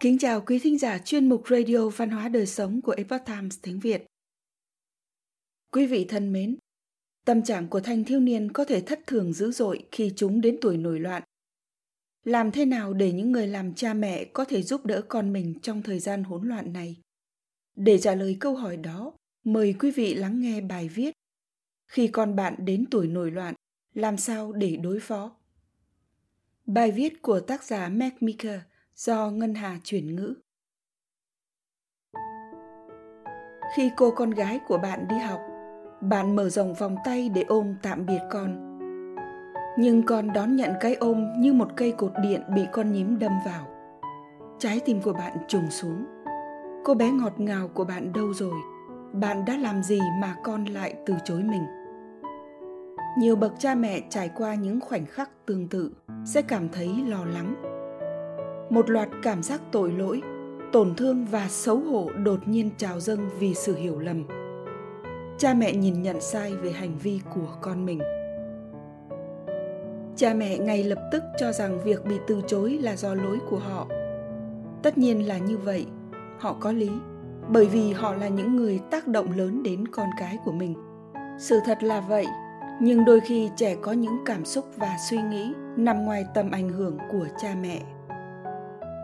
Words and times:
Kính 0.00 0.18
chào 0.18 0.40
quý 0.40 0.58
thính 0.58 0.78
giả 0.78 0.98
chuyên 0.98 1.28
mục 1.28 1.42
Radio 1.48 1.88
Văn 1.88 2.10
hóa 2.10 2.28
Đời 2.28 2.46
Sống 2.46 2.80
của 2.80 2.92
Epoch 2.92 3.26
Times 3.26 3.58
tiếng 3.62 3.80
Việt. 3.80 4.06
Quý 5.72 5.86
vị 5.86 6.04
thân 6.08 6.32
mến, 6.32 6.56
tâm 7.24 7.42
trạng 7.42 7.68
của 7.68 7.80
thanh 7.80 8.04
thiếu 8.04 8.20
niên 8.20 8.52
có 8.52 8.64
thể 8.64 8.80
thất 8.80 9.00
thường 9.06 9.32
dữ 9.32 9.52
dội 9.52 9.86
khi 9.92 10.12
chúng 10.16 10.40
đến 10.40 10.58
tuổi 10.60 10.76
nổi 10.76 11.00
loạn. 11.00 11.22
Làm 12.24 12.50
thế 12.50 12.64
nào 12.64 12.94
để 12.94 13.12
những 13.12 13.32
người 13.32 13.46
làm 13.46 13.74
cha 13.74 13.94
mẹ 13.94 14.24
có 14.24 14.44
thể 14.44 14.62
giúp 14.62 14.86
đỡ 14.86 15.02
con 15.08 15.32
mình 15.32 15.54
trong 15.62 15.82
thời 15.82 15.98
gian 15.98 16.24
hỗn 16.24 16.48
loạn 16.48 16.72
này? 16.72 16.96
Để 17.76 17.98
trả 17.98 18.14
lời 18.14 18.36
câu 18.40 18.54
hỏi 18.54 18.76
đó, 18.76 19.12
mời 19.44 19.74
quý 19.78 19.90
vị 19.90 20.14
lắng 20.14 20.40
nghe 20.40 20.60
bài 20.60 20.88
viết 20.88 21.14
Khi 21.86 22.08
con 22.08 22.36
bạn 22.36 22.54
đến 22.58 22.84
tuổi 22.90 23.08
nổi 23.08 23.30
loạn, 23.30 23.54
làm 23.94 24.16
sao 24.16 24.52
để 24.52 24.76
đối 24.76 25.00
phó? 25.00 25.36
Bài 26.66 26.92
viết 26.92 27.22
của 27.22 27.40
tác 27.40 27.64
giả 27.64 27.88
Mac 27.88 28.22
Meeker– 28.22 28.60
do 28.98 29.30
Ngân 29.30 29.54
Hà 29.54 29.78
chuyển 29.84 30.16
ngữ. 30.16 30.34
Khi 33.76 33.90
cô 33.96 34.10
con 34.10 34.30
gái 34.30 34.60
của 34.68 34.78
bạn 34.78 35.08
đi 35.08 35.18
học, 35.18 35.40
bạn 36.00 36.36
mở 36.36 36.48
rộng 36.48 36.74
vòng 36.74 36.96
tay 37.04 37.28
để 37.28 37.42
ôm 37.42 37.74
tạm 37.82 38.06
biệt 38.06 38.20
con. 38.30 38.78
Nhưng 39.78 40.02
con 40.02 40.32
đón 40.32 40.56
nhận 40.56 40.72
cái 40.80 40.94
ôm 40.94 41.40
như 41.40 41.52
một 41.52 41.68
cây 41.76 41.92
cột 41.92 42.12
điện 42.22 42.42
bị 42.54 42.66
con 42.72 42.92
nhím 42.92 43.18
đâm 43.18 43.32
vào. 43.44 43.66
Trái 44.58 44.80
tim 44.84 45.02
của 45.02 45.12
bạn 45.12 45.36
trùng 45.48 45.70
xuống. 45.70 46.06
Cô 46.84 46.94
bé 46.94 47.10
ngọt 47.10 47.40
ngào 47.40 47.68
của 47.68 47.84
bạn 47.84 48.12
đâu 48.12 48.34
rồi? 48.34 48.54
Bạn 49.12 49.44
đã 49.44 49.56
làm 49.56 49.82
gì 49.82 50.00
mà 50.20 50.36
con 50.44 50.64
lại 50.64 50.94
từ 51.06 51.14
chối 51.24 51.42
mình? 51.42 51.66
Nhiều 53.18 53.36
bậc 53.36 53.52
cha 53.58 53.74
mẹ 53.74 54.00
trải 54.10 54.30
qua 54.34 54.54
những 54.54 54.80
khoảnh 54.80 55.06
khắc 55.06 55.46
tương 55.46 55.68
tự 55.68 55.92
sẽ 56.24 56.42
cảm 56.42 56.68
thấy 56.68 57.04
lo 57.06 57.24
lắng 57.24 57.67
một 58.70 58.90
loạt 58.90 59.08
cảm 59.22 59.42
giác 59.42 59.60
tội 59.72 59.92
lỗi, 59.92 60.22
tổn 60.72 60.94
thương 60.94 61.26
và 61.30 61.48
xấu 61.48 61.78
hổ 61.78 62.10
đột 62.24 62.48
nhiên 62.48 62.70
trào 62.76 63.00
dâng 63.00 63.28
vì 63.38 63.54
sự 63.54 63.76
hiểu 63.76 63.98
lầm. 63.98 64.24
Cha 65.38 65.54
mẹ 65.54 65.74
nhìn 65.74 66.02
nhận 66.02 66.20
sai 66.20 66.54
về 66.54 66.70
hành 66.70 66.98
vi 66.98 67.20
của 67.34 67.56
con 67.60 67.86
mình. 67.86 68.00
Cha 70.16 70.34
mẹ 70.34 70.58
ngay 70.58 70.84
lập 70.84 70.98
tức 71.12 71.22
cho 71.38 71.52
rằng 71.52 71.78
việc 71.84 72.04
bị 72.04 72.14
từ 72.26 72.42
chối 72.46 72.78
là 72.82 72.96
do 72.96 73.14
lỗi 73.14 73.38
của 73.50 73.58
họ. 73.58 73.86
Tất 74.82 74.98
nhiên 74.98 75.28
là 75.28 75.38
như 75.38 75.58
vậy, 75.58 75.86
họ 76.38 76.56
có 76.60 76.72
lý, 76.72 76.90
bởi 77.48 77.66
vì 77.66 77.92
họ 77.92 78.14
là 78.14 78.28
những 78.28 78.56
người 78.56 78.80
tác 78.90 79.06
động 79.06 79.32
lớn 79.36 79.62
đến 79.62 79.88
con 79.88 80.08
cái 80.18 80.38
của 80.44 80.52
mình. 80.52 80.74
Sự 81.38 81.58
thật 81.66 81.82
là 81.82 82.00
vậy, 82.00 82.26
nhưng 82.80 83.04
đôi 83.04 83.20
khi 83.20 83.50
trẻ 83.56 83.76
có 83.82 83.92
những 83.92 84.18
cảm 84.26 84.44
xúc 84.44 84.64
và 84.76 84.96
suy 85.10 85.22
nghĩ 85.22 85.52
nằm 85.76 86.04
ngoài 86.04 86.24
tầm 86.34 86.50
ảnh 86.50 86.68
hưởng 86.68 86.98
của 87.10 87.26
cha 87.42 87.54
mẹ 87.62 87.80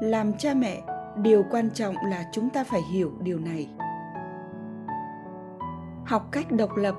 làm 0.00 0.33
cha 0.39 0.55
mẹ, 0.55 0.83
điều 1.23 1.45
quan 1.50 1.70
trọng 1.70 1.95
là 2.11 2.25
chúng 2.33 2.50
ta 2.50 2.64
phải 2.64 2.81
hiểu 2.92 3.12
điều 3.20 3.39
này. 3.39 3.69
Học 6.06 6.28
cách 6.33 6.53
độc 6.53 6.77
lập. 6.77 6.95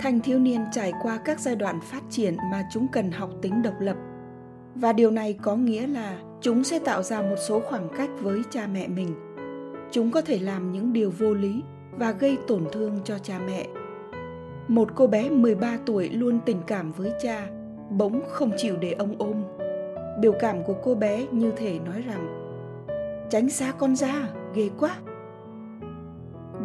Thanh 0.00 0.20
thiếu 0.20 0.38
niên 0.38 0.64
trải 0.72 0.92
qua 1.02 1.18
các 1.24 1.40
giai 1.40 1.56
đoạn 1.56 1.80
phát 1.80 2.02
triển 2.10 2.36
mà 2.52 2.68
chúng 2.72 2.88
cần 2.88 3.10
học 3.10 3.30
tính 3.42 3.62
độc 3.62 3.74
lập. 3.80 3.96
Và 4.74 4.92
điều 4.92 5.10
này 5.10 5.38
có 5.42 5.56
nghĩa 5.56 5.86
là 5.86 6.18
chúng 6.40 6.64
sẽ 6.64 6.78
tạo 6.78 7.02
ra 7.02 7.22
một 7.22 7.36
số 7.48 7.60
khoảng 7.60 7.88
cách 7.96 8.10
với 8.20 8.42
cha 8.50 8.66
mẹ 8.72 8.88
mình. 8.88 9.14
Chúng 9.90 10.10
có 10.10 10.20
thể 10.20 10.38
làm 10.38 10.72
những 10.72 10.92
điều 10.92 11.12
vô 11.18 11.34
lý 11.34 11.62
và 11.90 12.10
gây 12.10 12.38
tổn 12.46 12.64
thương 12.72 12.98
cho 13.04 13.18
cha 13.18 13.38
mẹ. 13.46 13.66
Một 14.68 14.88
cô 14.94 15.06
bé 15.06 15.30
13 15.30 15.78
tuổi 15.86 16.08
luôn 16.08 16.38
tình 16.46 16.62
cảm 16.66 16.92
với 16.92 17.12
cha, 17.22 17.46
bỗng 17.90 18.22
không 18.28 18.50
chịu 18.56 18.76
để 18.76 18.92
ông 18.92 19.14
ôm 19.18 19.57
biểu 20.20 20.32
cảm 20.32 20.62
của 20.64 20.74
cô 20.82 20.94
bé 20.94 21.26
như 21.32 21.52
thể 21.56 21.78
nói 21.78 22.04
rằng, 22.06 22.44
tránh 23.30 23.50
xa 23.50 23.72
con 23.78 23.96
ra 23.96 24.28
ghê 24.54 24.70
quá. 24.78 24.96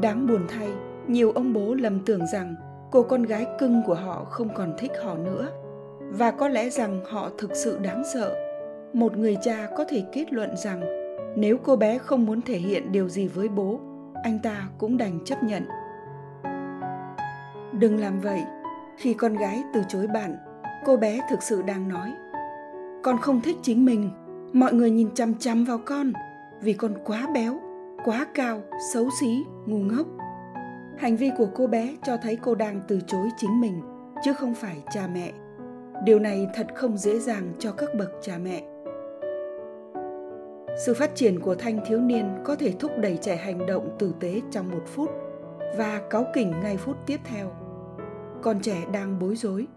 Đáng 0.02 0.28
buồn 0.28 0.46
thay, 0.50 0.70
nhiều 1.08 1.32
ông 1.32 1.54
bố 1.54 1.74
lầm 1.74 2.00
tưởng 2.06 2.28
rằng 2.28 2.56
cô 2.92 3.04
con 3.04 3.24
gái 3.24 3.48
cưng 3.60 3.82
của 3.86 3.94
họ 3.94 4.26
không 4.30 4.50
còn 4.54 4.74
thích 4.78 4.92
họ 5.04 5.16
nữa. 5.16 5.48
Và 6.00 6.32
có 6.32 6.48
lẽ 6.48 6.70
rằng 6.70 7.02
họ 7.06 7.30
thực 7.38 7.56
sự 7.56 7.80
đáng 7.80 8.04
sợ. 8.14 8.36
Một 8.94 9.18
người 9.18 9.38
cha 9.42 9.70
có 9.78 9.86
thể 9.90 10.04
kết 10.12 10.34
luận 10.34 10.58
rằng, 10.58 10.82
nếu 11.36 11.58
cô 11.58 11.76
bé 11.76 11.98
không 11.98 12.26
muốn 12.26 12.42
thể 12.42 12.58
hiện 12.58 12.92
điều 12.92 13.10
gì 13.10 13.28
với 13.28 13.50
bố, 13.50 13.80
anh 14.24 14.40
ta 14.44 14.68
cũng 14.78 14.98
đành 14.98 15.20
chấp 15.26 15.44
nhận. 15.44 15.64
Đừng 17.80 18.00
làm 18.00 18.20
vậy. 18.20 18.44
Khi 18.98 19.14
con 19.14 19.34
gái 19.38 19.64
từ 19.74 19.82
chối 19.88 20.08
bạn, 20.08 20.36
cô 20.86 20.98
bé 20.98 21.20
thực 21.30 21.44
sự 21.44 21.62
đang 21.62 21.90
nói 21.90 22.14
con 23.04 23.18
không 23.18 23.42
thích 23.42 23.58
chính 23.62 23.86
mình. 23.86 24.10
Mọi 24.54 24.74
người 24.74 24.92
nhìn 24.92 25.10
chăm 25.14 25.34
chăm 25.40 25.66
vào 25.66 25.80
con. 25.86 26.14
Vì 26.62 26.74
con 26.74 26.94
quá 27.06 27.28
béo, 27.34 27.60
quá 28.06 28.28
cao, 28.34 28.62
xấu 28.94 29.10
xí, 29.22 29.44
ngu 29.66 29.78
ngốc. 29.78 30.08
Hành 30.98 31.18
vi 31.18 31.32
của 31.38 31.48
cô 31.56 31.68
bé 31.68 31.96
cho 32.04 32.18
thấy 32.18 32.38
cô 32.42 32.56
đang 32.56 32.82
từ 32.88 33.00
chối 33.08 33.30
chính 33.38 33.62
mình, 33.62 33.82
chứ 34.24 34.34
không 34.34 34.54
phải 34.54 34.84
cha 34.94 35.08
mẹ. 35.14 35.32
Điều 36.06 36.20
này 36.20 36.48
thật 36.54 36.68
không 36.76 36.98
dễ 36.98 37.20
dàng 37.20 37.54
cho 37.60 37.72
các 37.72 37.90
bậc 37.96 38.10
cha 38.22 38.38
mẹ. 38.38 38.64
Sự 40.86 40.94
phát 40.94 41.16
triển 41.16 41.40
của 41.40 41.56
thanh 41.56 41.80
thiếu 41.86 42.00
niên 42.00 42.26
có 42.44 42.56
thể 42.56 42.74
thúc 42.80 42.92
đẩy 42.98 43.18
trẻ 43.22 43.36
hành 43.36 43.66
động 43.66 43.96
tử 44.00 44.14
tế 44.20 44.42
trong 44.52 44.72
một 44.72 44.84
phút 44.86 45.10
và 45.78 46.02
cáu 46.10 46.26
kỉnh 46.34 46.54
ngay 46.64 46.78
phút 46.78 46.98
tiếp 47.06 47.20
theo. 47.24 47.52
Con 48.42 48.60
trẻ 48.62 48.84
đang 48.94 49.20
bối 49.20 49.36
rối. 49.36 49.68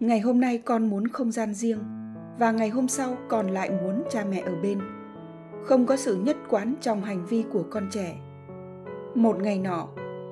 Ngày 0.00 0.20
hôm 0.20 0.40
nay 0.40 0.58
con 0.58 0.90
muốn 0.90 1.08
không 1.08 1.32
gian 1.32 1.54
riêng 1.54 1.99
và 2.38 2.50
ngày 2.50 2.68
hôm 2.68 2.88
sau 2.88 3.16
còn 3.28 3.48
lại 3.48 3.70
muốn 3.70 4.02
cha 4.10 4.24
mẹ 4.30 4.40
ở 4.40 4.56
bên. 4.62 4.78
Không 5.64 5.86
có 5.86 5.96
sự 5.96 6.16
nhất 6.16 6.36
quán 6.48 6.74
trong 6.80 7.02
hành 7.02 7.26
vi 7.26 7.44
của 7.52 7.62
con 7.70 7.88
trẻ. 7.92 8.16
Một 9.14 9.40
ngày 9.40 9.58
nọ, 9.58 9.88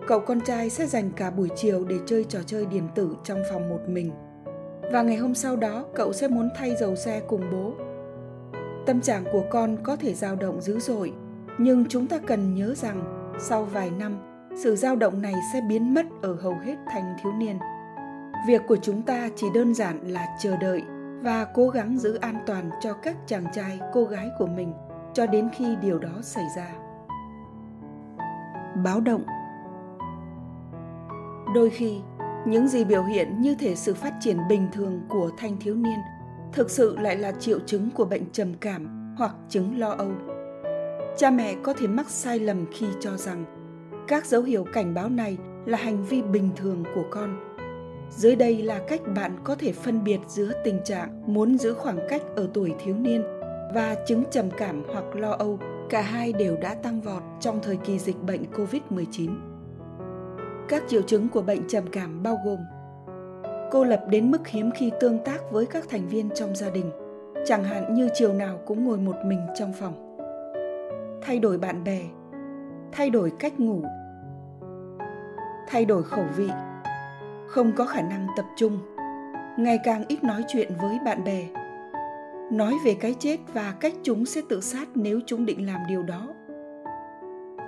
cậu 0.07 0.21
con 0.21 0.41
trai 0.41 0.71
sẽ 0.71 0.87
dành 0.87 1.11
cả 1.17 1.31
buổi 1.31 1.49
chiều 1.57 1.85
để 1.85 1.97
chơi 2.07 2.25
trò 2.25 2.39
chơi 2.47 2.67
điện 2.67 2.89
tử 2.95 3.17
trong 3.25 3.43
phòng 3.51 3.69
một 3.69 3.81
mình. 3.87 4.13
Và 4.93 5.03
ngày 5.03 5.17
hôm 5.17 5.35
sau 5.35 5.57
đó, 5.57 5.85
cậu 5.95 6.13
sẽ 6.13 6.29
muốn 6.29 6.49
thay 6.57 6.77
dầu 6.77 6.97
xe 6.97 7.21
cùng 7.29 7.43
bố. 7.53 7.73
Tâm 8.87 9.01
trạng 9.01 9.25
của 9.33 9.45
con 9.51 9.77
có 9.83 9.97
thể 9.97 10.15
dao 10.15 10.37
động 10.37 10.61
dữ 10.61 10.79
dội, 10.79 11.13
nhưng 11.59 11.87
chúng 11.87 12.07
ta 12.07 12.19
cần 12.27 12.55
nhớ 12.55 12.75
rằng, 12.77 13.33
sau 13.41 13.65
vài 13.65 13.91
năm, 13.91 14.17
sự 14.63 14.77
dao 14.77 14.97
động 14.97 15.23
này 15.23 15.35
sẽ 15.53 15.61
biến 15.69 15.95
mất 15.95 16.07
ở 16.23 16.35
hầu 16.35 16.55
hết 16.65 16.77
thanh 16.91 17.17
thiếu 17.23 17.33
niên. 17.33 17.59
Việc 18.47 18.63
của 18.69 18.77
chúng 18.83 19.03
ta 19.03 19.29
chỉ 19.37 19.47
đơn 19.55 19.75
giản 19.75 20.01
là 20.07 20.27
chờ 20.41 20.57
đợi 20.57 20.83
và 21.23 21.47
cố 21.55 21.69
gắng 21.69 21.99
giữ 21.99 22.15
an 22.15 22.43
toàn 22.47 22.71
cho 22.81 22.93
các 22.93 23.17
chàng 23.27 23.45
trai, 23.53 23.81
cô 23.93 24.05
gái 24.05 24.29
của 24.39 24.47
mình 24.47 24.73
cho 25.15 25.27
đến 25.27 25.49
khi 25.57 25.77
điều 25.77 25.99
đó 25.99 26.13
xảy 26.23 26.45
ra. 26.57 26.69
Báo 28.85 29.01
động. 29.01 29.25
Đôi 31.55 31.71
khi, 31.71 32.01
những 32.47 32.69
gì 32.69 32.85
biểu 32.85 33.03
hiện 33.03 33.41
như 33.41 33.55
thể 33.55 33.75
sự 33.75 33.95
phát 33.95 34.15
triển 34.21 34.39
bình 34.49 34.69
thường 34.73 35.01
của 35.09 35.31
thanh 35.39 35.57
thiếu 35.61 35.75
niên 35.75 35.99
thực 36.53 36.71
sự 36.71 36.97
lại 36.97 37.17
là 37.17 37.33
triệu 37.33 37.59
chứng 37.67 37.91
của 37.91 38.05
bệnh 38.05 38.31
trầm 38.33 38.55
cảm 38.61 39.15
hoặc 39.19 39.35
chứng 39.49 39.79
lo 39.79 39.91
âu. 39.91 40.13
Cha 41.17 41.31
mẹ 41.31 41.55
có 41.63 41.73
thể 41.73 41.87
mắc 41.87 42.11
sai 42.11 42.39
lầm 42.39 42.65
khi 42.73 42.87
cho 43.01 43.17
rằng 43.17 43.45
các 44.09 44.27
dấu 44.27 44.43
hiệu 44.43 44.65
cảnh 44.73 44.95
báo 44.95 45.09
này 45.09 45.39
là 45.67 45.79
hành 45.79 46.05
vi 46.05 46.23
bình 46.23 46.51
thường 46.57 46.85
của 46.95 47.05
con 47.11 47.48
dưới 48.11 48.37
đây 48.37 48.63
là 48.63 48.81
cách 48.89 49.01
bạn 49.17 49.37
có 49.45 49.55
thể 49.55 49.73
phân 49.73 50.05
biệt 50.05 50.19
giữa 50.27 50.53
tình 50.65 50.81
trạng 50.85 51.23
muốn 51.27 51.59
giữ 51.59 51.75
khoảng 51.75 51.99
cách 52.09 52.23
ở 52.37 52.49
tuổi 52.55 52.75
thiếu 52.85 52.95
niên 52.97 53.23
và 53.75 53.97
chứng 54.07 54.25
trầm 54.31 54.51
cảm 54.59 54.83
hoặc 54.93 55.05
lo 55.15 55.31
âu, 55.31 55.59
cả 55.91 56.01
hai 56.03 56.33
đều 56.33 56.57
đã 56.57 56.75
tăng 56.75 57.01
vọt 57.01 57.23
trong 57.41 57.61
thời 57.63 57.77
kỳ 57.77 57.99
dịch 57.99 58.23
bệnh 58.23 58.43
COVID-19. 58.53 59.31
Các 60.69 60.83
triệu 60.89 61.03
chứng 61.03 61.29
của 61.29 61.43
bệnh 61.43 61.69
trầm 61.69 61.85
cảm 61.93 62.23
bao 62.23 62.39
gồm 62.45 62.59
cô 63.71 63.85
lập 63.85 64.05
đến 64.09 64.31
mức 64.31 64.49
hiếm 64.49 64.71
khi 64.75 64.93
tương 65.01 65.19
tác 65.25 65.51
với 65.51 65.67
các 65.67 65.85
thành 65.89 66.09
viên 66.09 66.31
trong 66.35 66.57
gia 66.57 66.71
đình, 66.71 66.91
chẳng 67.47 67.65
hạn 67.65 67.95
như 67.95 68.09
chiều 68.15 68.33
nào 68.33 68.59
cũng 68.67 68.85
ngồi 68.85 68.99
một 68.99 69.17
mình 69.25 69.41
trong 69.59 69.73
phòng. 69.73 70.19
Thay 71.23 71.39
đổi 71.39 71.59
bạn 71.59 71.85
bè, 71.85 72.01
thay 72.93 73.11
đổi 73.11 73.33
cách 73.39 73.61
ngủ, 73.61 73.83
thay 75.69 75.85
đổi 75.85 76.03
khẩu 76.03 76.25
vị, 76.37 76.51
không 77.49 77.73
có 77.77 77.85
khả 77.85 78.01
năng 78.01 78.27
tập 78.37 78.45
trung, 78.57 78.79
ngày 79.59 79.79
càng 79.85 80.05
ít 80.09 80.25
nói 80.25 80.45
chuyện 80.49 80.73
với 80.83 80.99
bạn 81.05 81.25
bè. 81.25 81.47
Nói 82.53 82.75
về 82.85 82.95
cái 82.95 83.15
chết 83.19 83.37
và 83.53 83.75
cách 83.81 83.95
chúng 84.03 84.27
sẽ 84.27 84.41
tự 84.49 84.61
sát 84.61 84.89
nếu 84.95 85.21
chúng 85.27 85.47
định 85.47 85.67
làm 85.67 85.81
điều 85.89 86.03
đó. 86.03 86.29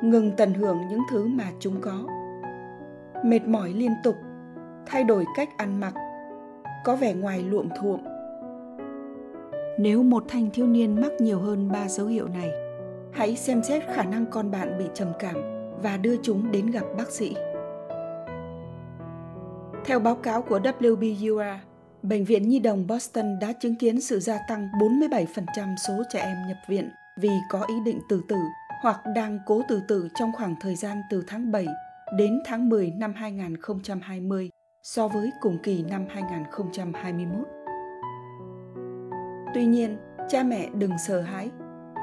Ngừng 0.03 0.31
tận 0.37 0.55
hưởng 0.55 0.79
những 0.91 1.03
thứ 1.11 1.27
mà 1.27 1.45
chúng 1.59 1.81
có. 1.81 2.05
Mệt 3.25 3.47
mỏi 3.47 3.73
liên 3.73 3.93
tục, 4.05 4.17
thay 4.87 5.05
đổi 5.05 5.25
cách 5.37 5.49
ăn 5.57 5.81
mặc, 5.81 5.95
có 6.85 6.97
vẻ 6.97 7.15
ngoài 7.15 7.45
luộm 7.49 7.69
thuộm. 7.81 8.01
Nếu 9.79 10.03
một 10.03 10.25
thanh 10.29 10.51
thiếu 10.51 10.67
niên 10.67 11.01
mắc 11.01 11.13
nhiều 11.21 11.39
hơn 11.39 11.73
ba 11.73 11.89
dấu 11.89 12.07
hiệu 12.07 12.29
này, 12.29 12.51
hãy 13.13 13.37
xem 13.37 13.63
xét 13.63 13.83
khả 13.95 14.03
năng 14.03 14.27
con 14.27 14.51
bạn 14.51 14.79
bị 14.79 14.85
trầm 14.95 15.09
cảm 15.19 15.37
và 15.83 15.97
đưa 15.97 16.17
chúng 16.23 16.53
đến 16.53 16.67
gặp 16.67 16.85
bác 16.99 17.11
sĩ 17.11 17.37
theo 19.91 20.01
báo 20.01 20.15
cáo 20.15 20.43
của 20.43 20.59
WBUR, 20.59 21.57
Bệnh 22.03 22.25
viện 22.25 22.49
Nhi 22.49 22.59
đồng 22.59 22.87
Boston 22.87 23.39
đã 23.41 23.53
chứng 23.53 23.75
kiến 23.75 24.01
sự 24.01 24.21
gia 24.21 24.39
tăng 24.49 24.69
47% 24.81 25.77
số 25.87 26.03
trẻ 26.13 26.21
em 26.21 26.37
nhập 26.49 26.57
viện 26.69 26.91
vì 27.21 27.31
có 27.49 27.65
ý 27.69 27.75
định 27.85 28.01
tự 28.09 28.23
tử 28.29 28.37
hoặc 28.83 29.01
đang 29.15 29.39
cố 29.47 29.63
tự 29.69 29.83
tử 29.89 30.09
trong 30.15 30.33
khoảng 30.37 30.55
thời 30.61 30.75
gian 30.75 31.01
từ 31.11 31.25
tháng 31.27 31.53
7 31.53 31.67
đến 32.19 32.41
tháng 32.47 32.69
10 32.69 32.91
năm 32.91 33.13
2020 33.17 34.51
so 34.83 35.09
với 35.09 35.31
cùng 35.41 35.59
kỳ 35.63 35.83
năm 35.83 36.07
2021. 36.09 37.47
Tuy 39.55 39.67
nhiên, 39.67 39.97
cha 40.29 40.43
mẹ 40.43 40.69
đừng 40.75 40.93
sợ 41.07 41.21
hãi. 41.21 41.51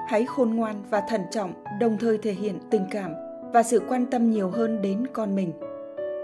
Hãy 0.08 0.26
khôn 0.26 0.56
ngoan 0.56 0.84
và 0.90 1.02
thận 1.10 1.22
trọng, 1.32 1.54
đồng 1.80 1.98
thời 1.98 2.18
thể 2.18 2.34
hiện 2.34 2.60
tình 2.72 2.86
cảm 2.92 3.14
và 3.54 3.64
sự 3.64 3.82
quan 3.90 4.06
tâm 4.06 4.32
nhiều 4.32 4.50
hơn 4.50 4.82
đến 4.82 5.08
con 5.14 5.36
mình. 5.36 5.54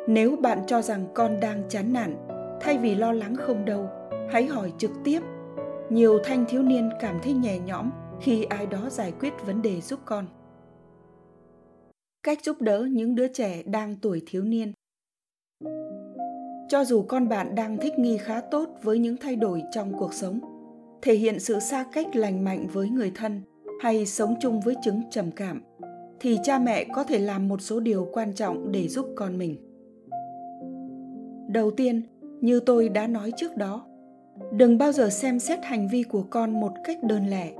Nếu 0.07 0.35
bạn 0.35 0.63
cho 0.67 0.81
rằng 0.81 1.05
con 1.13 1.39
đang 1.39 1.63
chán 1.69 1.93
nản, 1.93 2.15
thay 2.61 2.77
vì 2.77 2.95
lo 2.95 3.11
lắng 3.11 3.35
không 3.35 3.65
đâu, 3.65 3.89
hãy 4.29 4.45
hỏi 4.45 4.73
trực 4.77 4.91
tiếp. 5.03 5.19
Nhiều 5.89 6.19
thanh 6.23 6.45
thiếu 6.49 6.63
niên 6.63 6.89
cảm 6.99 7.19
thấy 7.23 7.33
nhẹ 7.33 7.59
nhõm 7.59 7.89
khi 8.21 8.43
ai 8.43 8.65
đó 8.65 8.89
giải 8.89 9.13
quyết 9.19 9.33
vấn 9.45 9.61
đề 9.61 9.81
giúp 9.81 9.99
con. 10.05 10.25
Cách 12.23 12.43
giúp 12.43 12.61
đỡ 12.61 12.87
những 12.91 13.15
đứa 13.15 13.27
trẻ 13.27 13.63
đang 13.65 13.95
tuổi 14.01 14.21
thiếu 14.25 14.43
niên 14.43 14.73
cho 16.73 16.83
dù 16.85 17.01
con 17.01 17.29
bạn 17.29 17.55
đang 17.55 17.77
thích 17.77 17.99
nghi 17.99 18.17
khá 18.17 18.41
tốt 18.41 18.69
với 18.83 18.99
những 18.99 19.17
thay 19.17 19.35
đổi 19.35 19.61
trong 19.71 19.93
cuộc 19.99 20.13
sống 20.13 20.39
thể 21.01 21.15
hiện 21.15 21.39
sự 21.39 21.59
xa 21.59 21.85
cách 21.93 22.15
lành 22.15 22.43
mạnh 22.43 22.67
với 22.73 22.89
người 22.89 23.11
thân 23.15 23.41
hay 23.81 24.05
sống 24.05 24.35
chung 24.41 24.61
với 24.61 24.75
chứng 24.83 25.01
trầm 25.11 25.31
cảm 25.31 25.61
thì 26.19 26.37
cha 26.43 26.59
mẹ 26.59 26.85
có 26.93 27.03
thể 27.03 27.19
làm 27.19 27.47
một 27.47 27.61
số 27.61 27.79
điều 27.79 28.09
quan 28.13 28.33
trọng 28.33 28.71
để 28.71 28.87
giúp 28.87 29.07
con 29.15 29.37
mình 29.37 29.72
đầu 31.53 31.71
tiên 31.71 32.01
như 32.41 32.59
tôi 32.59 32.89
đã 32.89 33.07
nói 33.07 33.31
trước 33.37 33.57
đó. 33.57 33.85
Đừng 34.51 34.77
bao 34.77 34.91
giờ 34.91 35.09
xem 35.09 35.39
xét 35.39 35.59
hành 35.63 35.87
vi 35.87 36.03
của 36.03 36.23
con 36.29 36.59
một 36.59 36.71
cách 36.83 37.03
đơn 37.03 37.27
lẻ. 37.27 37.53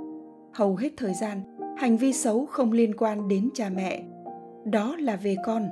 Hầu 0.53 0.75
hết 0.75 0.89
thời 0.97 1.13
gian, 1.13 1.41
hành 1.77 1.97
vi 1.97 2.13
xấu 2.13 2.45
không 2.45 2.71
liên 2.71 2.93
quan 2.97 3.27
đến 3.27 3.49
cha 3.53 3.69
mẹ. 3.69 4.03
Đó 4.65 4.95
là 4.99 5.15
về 5.15 5.35
con. 5.45 5.69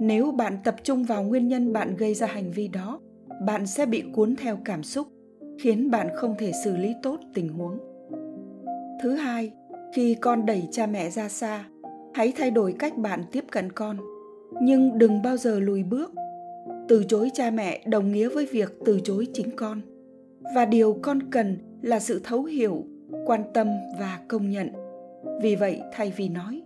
Nếu 0.00 0.30
bạn 0.30 0.58
tập 0.64 0.76
trung 0.82 1.04
vào 1.04 1.22
nguyên 1.22 1.48
nhân 1.48 1.72
bạn 1.72 1.96
gây 1.96 2.14
ra 2.14 2.26
hành 2.26 2.50
vi 2.52 2.68
đó, 2.68 3.00
bạn 3.46 3.66
sẽ 3.66 3.86
bị 3.86 4.02
cuốn 4.12 4.36
theo 4.36 4.58
cảm 4.64 4.82
xúc, 4.82 5.08
khiến 5.60 5.90
bạn 5.90 6.08
không 6.14 6.34
thể 6.38 6.52
xử 6.64 6.76
lý 6.76 6.94
tốt 7.02 7.20
tình 7.34 7.48
huống. 7.48 7.78
Thứ 9.02 9.14
hai, 9.14 9.52
khi 9.94 10.14
con 10.14 10.46
đẩy 10.46 10.68
cha 10.70 10.86
mẹ 10.86 11.10
ra 11.10 11.28
xa, 11.28 11.64
hãy 12.14 12.32
thay 12.36 12.50
đổi 12.50 12.74
cách 12.78 12.98
bạn 12.98 13.20
tiếp 13.32 13.44
cận 13.50 13.72
con. 13.72 13.96
Nhưng 14.62 14.98
đừng 14.98 15.22
bao 15.22 15.36
giờ 15.36 15.58
lùi 15.60 15.82
bước 15.82 16.12
từ 16.88 17.04
chối 17.04 17.30
cha 17.34 17.50
mẹ 17.50 17.82
đồng 17.86 18.12
nghĩa 18.12 18.28
với 18.28 18.46
việc 18.46 18.72
từ 18.84 19.00
chối 19.04 19.26
chính 19.32 19.56
con. 19.56 19.80
Và 20.54 20.64
điều 20.64 20.98
con 21.02 21.30
cần 21.30 21.56
là 21.82 22.00
sự 22.00 22.20
thấu 22.24 22.44
hiểu, 22.44 22.84
quan 23.26 23.42
tâm 23.54 23.68
và 24.00 24.20
công 24.28 24.50
nhận. 24.50 24.68
Vì 25.42 25.56
vậy, 25.56 25.80
thay 25.92 26.12
vì 26.16 26.28
nói, 26.28 26.62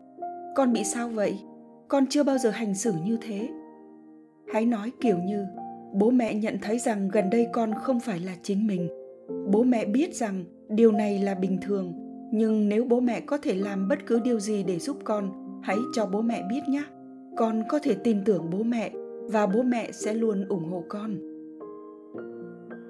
con 0.55 0.73
bị 0.73 0.85
sao 0.85 1.09
vậy? 1.09 1.39
Con 1.89 2.07
chưa 2.07 2.23
bao 2.23 2.39
giờ 2.39 2.51
hành 2.51 2.75
xử 2.75 2.93
như 3.05 3.19
thế. 3.21 3.49
Hãy 4.53 4.67
nói 4.67 4.93
kiểu 5.01 5.19
như, 5.19 5.47
bố 5.93 6.11
mẹ 6.11 6.35
nhận 6.35 6.59
thấy 6.63 6.79
rằng 6.79 7.09
gần 7.09 7.31
đây 7.31 7.47
con 7.53 7.75
không 7.75 8.01
phải 8.01 8.21
là 8.21 8.33
chính 8.43 8.67
mình. 8.67 8.89
Bố 9.53 9.63
mẹ 9.63 9.85
biết 9.85 10.15
rằng 10.15 10.45
điều 10.69 10.93
này 10.93 11.19
là 11.19 11.35
bình 11.35 11.59
thường, 11.63 11.93
nhưng 12.33 12.69
nếu 12.69 12.85
bố 12.85 13.01
mẹ 13.01 13.21
có 13.21 13.39
thể 13.39 13.55
làm 13.55 13.89
bất 13.89 13.99
cứ 14.07 14.21
điều 14.21 14.41
gì 14.41 14.63
để 14.63 14.79
giúp 14.79 14.97
con, 15.05 15.31
hãy 15.63 15.77
cho 15.95 16.07
bố 16.07 16.23
mẹ 16.23 16.43
biết 16.51 16.61
nhé 16.69 16.85
con 17.37 17.63
có 17.69 17.79
thể 17.79 17.95
tin 17.95 18.25
tưởng 18.25 18.51
bố 18.51 18.63
mẹ 18.63 18.91
và 19.29 19.47
bố 19.47 19.63
mẹ 19.63 19.93
sẽ 19.93 20.15
luôn 20.15 20.45
ủng 20.49 20.65
hộ 20.71 20.85
con. 20.89 21.17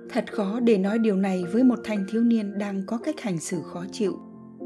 Thật 0.08 0.32
khó 0.32 0.60
để 0.60 0.78
nói 0.78 0.98
điều 0.98 1.16
này 1.16 1.44
với 1.52 1.64
một 1.64 1.78
thanh 1.84 2.04
thiếu 2.10 2.22
niên 2.22 2.58
đang 2.58 2.82
có 2.86 2.98
cách 2.98 3.20
hành 3.20 3.38
xử 3.38 3.62
khó 3.62 3.84
chịu, 3.92 4.18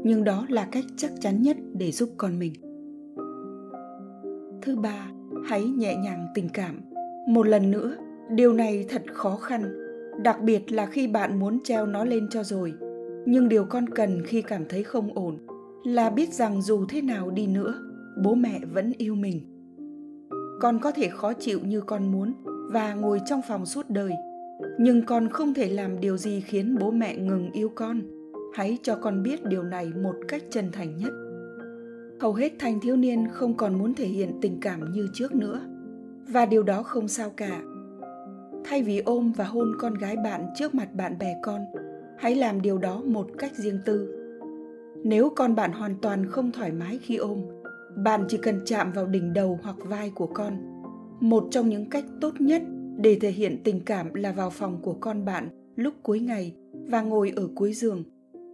nhưng 0.03 0.23
đó 0.23 0.45
là 0.49 0.67
cách 0.71 0.83
chắc 0.97 1.11
chắn 1.21 1.41
nhất 1.41 1.57
để 1.73 1.91
giúp 1.91 2.09
con 2.17 2.39
mình. 2.39 2.53
Thứ 4.61 4.75
ba, 4.75 5.11
hãy 5.45 5.63
nhẹ 5.63 5.95
nhàng 5.95 6.27
tình 6.35 6.49
cảm. 6.53 6.81
Một 7.27 7.47
lần 7.47 7.71
nữa, 7.71 7.95
điều 8.31 8.53
này 8.53 8.85
thật 8.89 9.03
khó 9.13 9.35
khăn, 9.35 9.77
đặc 10.23 10.41
biệt 10.41 10.71
là 10.71 10.85
khi 10.85 11.07
bạn 11.07 11.39
muốn 11.39 11.59
treo 11.63 11.85
nó 11.85 12.03
lên 12.03 12.27
cho 12.29 12.43
rồi. 12.43 12.73
Nhưng 13.25 13.49
điều 13.49 13.65
con 13.65 13.89
cần 13.89 14.23
khi 14.25 14.41
cảm 14.41 14.65
thấy 14.69 14.83
không 14.83 15.13
ổn 15.13 15.37
là 15.83 16.09
biết 16.09 16.33
rằng 16.33 16.61
dù 16.61 16.85
thế 16.89 17.01
nào 17.01 17.29
đi 17.29 17.47
nữa, 17.47 17.73
bố 18.23 18.35
mẹ 18.35 18.59
vẫn 18.73 18.91
yêu 18.97 19.15
mình 19.15 19.56
con 20.59 20.79
có 20.79 20.91
thể 20.91 21.09
khó 21.09 21.33
chịu 21.33 21.59
như 21.63 21.81
con 21.81 22.11
muốn 22.11 22.33
và 22.71 22.93
ngồi 22.93 23.21
trong 23.25 23.41
phòng 23.47 23.65
suốt 23.65 23.89
đời. 23.89 24.11
Nhưng 24.79 25.05
con 25.05 25.29
không 25.29 25.53
thể 25.53 25.69
làm 25.69 25.99
điều 25.99 26.17
gì 26.17 26.41
khiến 26.41 26.77
bố 26.79 26.91
mẹ 26.91 27.17
ngừng 27.17 27.51
yêu 27.51 27.71
con. 27.75 28.01
Hãy 28.53 28.77
cho 28.83 28.95
con 28.95 29.23
biết 29.23 29.45
điều 29.45 29.63
này 29.63 29.91
một 30.03 30.15
cách 30.27 30.43
chân 30.49 30.71
thành 30.71 30.97
nhất. 30.97 31.11
Hầu 32.19 32.33
hết 32.33 32.53
thanh 32.59 32.79
thiếu 32.79 32.95
niên 32.95 33.27
không 33.31 33.57
còn 33.57 33.77
muốn 33.77 33.93
thể 33.93 34.05
hiện 34.05 34.39
tình 34.41 34.59
cảm 34.61 34.91
như 34.91 35.07
trước 35.13 35.35
nữa. 35.35 35.61
Và 36.27 36.45
điều 36.45 36.63
đó 36.63 36.83
không 36.83 37.07
sao 37.07 37.29
cả. 37.37 37.61
Thay 38.65 38.83
vì 38.83 38.99
ôm 38.99 39.31
và 39.37 39.45
hôn 39.45 39.71
con 39.79 39.93
gái 39.93 40.15
bạn 40.23 40.45
trước 40.55 40.75
mặt 40.75 40.95
bạn 40.95 41.17
bè 41.19 41.35
con, 41.43 41.61
hãy 42.17 42.35
làm 42.35 42.61
điều 42.61 42.77
đó 42.77 43.01
một 43.05 43.27
cách 43.37 43.55
riêng 43.55 43.79
tư. 43.85 44.13
Nếu 45.03 45.29
con 45.35 45.55
bạn 45.55 45.71
hoàn 45.71 45.95
toàn 46.01 46.25
không 46.25 46.51
thoải 46.51 46.71
mái 46.71 46.99
khi 47.01 47.15
ôm 47.15 47.39
bạn 48.03 48.25
chỉ 48.29 48.37
cần 48.37 48.59
chạm 48.65 48.91
vào 48.91 49.05
đỉnh 49.05 49.33
đầu 49.33 49.59
hoặc 49.63 49.75
vai 49.79 50.09
của 50.09 50.27
con. 50.27 50.81
Một 51.19 51.47
trong 51.51 51.69
những 51.69 51.89
cách 51.89 52.05
tốt 52.21 52.41
nhất 52.41 52.61
để 52.97 53.17
thể 53.21 53.31
hiện 53.31 53.61
tình 53.63 53.79
cảm 53.85 54.13
là 54.13 54.31
vào 54.31 54.49
phòng 54.49 54.81
của 54.81 54.93
con 54.93 55.25
bạn 55.25 55.49
lúc 55.75 55.93
cuối 56.03 56.19
ngày 56.19 56.55
và 56.71 57.01
ngồi 57.01 57.33
ở 57.35 57.49
cuối 57.55 57.73
giường. 57.73 58.03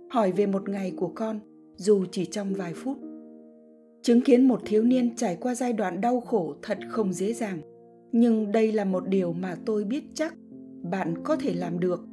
Hỏi 0.10 0.32
về 0.32 0.46
một 0.46 0.70
ngày 0.70 0.94
của 0.98 1.12
con, 1.16 1.40
dù 1.76 2.06
chỉ 2.12 2.26
trong 2.26 2.54
vài 2.54 2.74
phút. 2.74 2.98
Chứng 4.02 4.22
kiến 4.22 4.48
một 4.48 4.62
thiếu 4.66 4.84
niên 4.84 5.16
trải 5.16 5.38
qua 5.42 5.56
giai 5.56 5.74
đoạn 5.74 6.02
đau 6.02 6.20
khổ 6.20 6.56
thật 6.62 6.78
không 6.90 7.14
dễ 7.14 7.34
dàng. 7.34 7.60
Nhưng 8.12 8.52
đây 8.52 8.72
là 8.72 8.86
một 8.86 9.08
điều 9.08 9.34
mà 9.34 9.56
tôi 9.66 9.84
biết 9.84 10.04
chắc 10.14 10.36
bạn 10.92 11.24
có 11.24 11.36
thể 11.36 11.54
làm 11.54 11.80
được. 11.80 12.06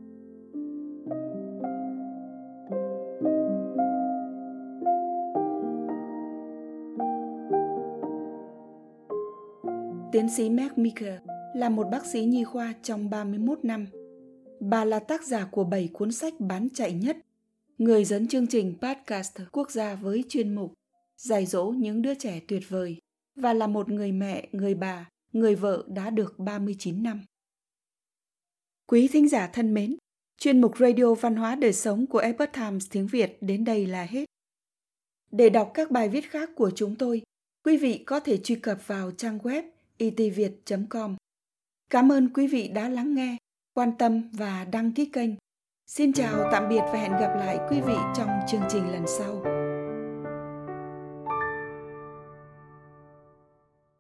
Tiến 10.21 10.31
sĩ 10.31 10.51
Meg 10.51 10.71
Meeker 10.77 11.15
là 11.55 11.69
một 11.69 11.87
bác 11.91 12.07
sĩ 12.07 12.25
nhi 12.25 12.45
khoa 12.45 12.75
trong 12.83 13.11
31 13.11 13.65
năm. 13.65 13.87
Bà 14.61 14.85
là 14.85 14.99
tác 14.99 15.25
giả 15.25 15.49
của 15.51 15.65
7 15.65 15.89
cuốn 15.93 16.13
sách 16.13 16.35
bán 16.39 16.69
chạy 16.75 16.93
nhất, 16.93 17.17
người 17.79 18.05
dẫn 18.05 18.29
chương 18.29 18.47
trình 18.47 18.75
podcast 18.83 19.39
quốc 19.53 19.71
gia 19.71 19.95
với 19.95 20.25
chuyên 20.29 20.55
mục 20.55 20.73
dạy 21.17 21.47
dỗ 21.47 21.65
những 21.65 22.03
đứa 22.03 22.15
trẻ 22.15 22.41
tuyệt 22.49 22.63
vời 22.69 22.97
và 23.37 23.53
là 23.53 23.67
một 23.67 23.89
người 23.89 24.13
mẹ, 24.13 24.49
người 24.53 24.75
bà, 24.75 25.09
người 25.33 25.55
vợ 25.55 25.85
đã 25.89 26.11
được 26.11 26.39
39 26.39 27.03
năm. 27.03 27.25
Quý 28.87 29.09
thính 29.09 29.29
giả 29.29 29.47
thân 29.47 29.75
mến, 29.75 29.97
chuyên 30.39 30.61
mục 30.61 30.79
Radio 30.79 31.15
Văn 31.15 31.37
hóa 31.37 31.55
Đời 31.55 31.73
Sống 31.73 32.07
của 32.07 32.19
Epoch 32.19 32.53
Times 32.53 32.87
tiếng 32.91 33.07
Việt 33.07 33.39
đến 33.41 33.65
đây 33.65 33.87
là 33.87 34.05
hết. 34.05 34.25
Để 35.31 35.51
đọc 35.51 35.71
các 35.75 35.91
bài 35.91 36.09
viết 36.09 36.31
khác 36.31 36.51
của 36.57 36.71
chúng 36.75 36.97
tôi, 36.97 37.23
quý 37.65 37.77
vị 37.77 37.99
có 38.07 38.21
thể 38.21 38.37
truy 38.37 38.55
cập 38.55 38.87
vào 38.87 39.11
trang 39.11 39.39
web 39.39 39.63
itviet.com. 40.01 41.17
Cảm 41.91 42.13
ơn 42.13 42.29
quý 42.35 42.47
vị 42.47 42.69
đã 42.69 42.89
lắng 42.89 43.15
nghe, 43.15 43.37
quan 43.75 43.93
tâm 43.99 44.23
và 44.33 44.67
đăng 44.73 44.93
ký 44.93 45.05
kênh. 45.05 45.31
Xin 45.87 46.13
chào, 46.13 46.49
tạm 46.53 46.69
biệt 46.69 46.83
và 46.93 46.99
hẹn 46.99 47.13
gặp 47.13 47.35
lại 47.37 47.59
quý 47.71 47.81
vị 47.81 47.95
trong 48.17 48.29
chương 48.49 48.63
trình 48.71 48.93
lần 48.93 49.05
sau. 49.07 49.60